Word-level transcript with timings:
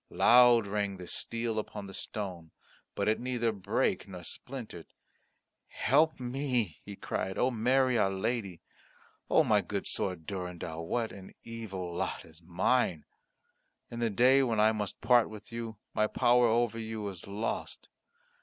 Loud 0.09 0.65
rang 0.65 0.97
the 0.97 1.05
steel 1.05 1.59
upon 1.59 1.85
the 1.85 1.93
stone; 1.93 2.49
but 2.95 3.07
it 3.07 3.19
neither 3.19 3.51
brake 3.51 4.07
nor 4.07 4.23
splintered. 4.23 4.87
"Help 5.67 6.19
me," 6.19 6.79
he 6.83 6.95
cried, 6.95 7.37
"O 7.37 7.51
Mary, 7.51 7.99
our 7.99 8.09
Lady. 8.09 8.61
O 9.29 9.43
my 9.43 9.61
good 9.61 9.85
sword, 9.85 10.21
my 10.21 10.25
Durendal, 10.25 10.87
what 10.87 11.11
an 11.11 11.35
evil 11.43 11.93
lot 11.93 12.25
is 12.25 12.41
mine! 12.41 13.05
In 13.91 13.99
the 13.99 14.09
day 14.09 14.41
when 14.41 14.59
I 14.59 14.71
must 14.71 15.01
part 15.01 15.29
with 15.29 15.51
you, 15.51 15.77
my 15.93 16.07
power 16.07 16.47
over 16.47 16.79
you 16.79 17.07
is 17.07 17.27
lost. 17.27 17.87